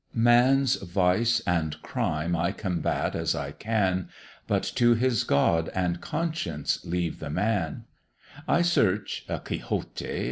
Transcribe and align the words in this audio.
Man's 0.15 0.77
Vice 0.77 1.41
and 1.41 1.79
Crime 1.83 2.35
I 2.35 2.51
combat 2.53 3.13
as 3.15 3.35
I 3.35 3.51
can, 3.51 4.09
But 4.47 4.63
to 4.77 4.95
his 4.95 5.23
GOD 5.23 5.69
and 5.75 6.01
conscience 6.01 6.83
leave 6.83 7.19
the 7.19 7.29
Man; 7.29 7.83
I 8.47 8.63
search 8.63 9.23
(a 9.29 9.39
Quixote!) 9.39 10.19